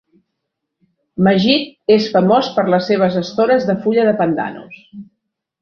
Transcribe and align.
Mejit 1.27 1.93
és 1.97 2.09
famós 2.15 2.49
per 2.57 2.65
les 2.77 2.89
seves 2.93 3.21
estores 3.23 3.71
de 3.71 3.79
fulla 3.85 4.11
de 4.11 4.19
pandanus. 4.23 4.85